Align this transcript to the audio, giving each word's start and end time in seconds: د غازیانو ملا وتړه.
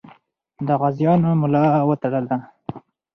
د 0.67 0.69
غازیانو 0.81 1.31
ملا 1.41 1.63
وتړه. 1.89 2.37